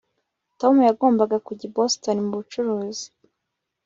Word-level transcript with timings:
Tom 0.59 0.75
yagombaga 0.87 1.37
kujya 1.45 1.65
i 1.69 1.73
Boston 1.75 2.17
mubucuruzi 2.25 3.07